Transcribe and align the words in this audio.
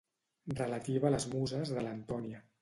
Relativa 0.59 1.09
a 1.09 1.11
les 1.17 1.27
muses 1.35 1.75
de 1.77 1.85
l'Antònia. 1.89 2.43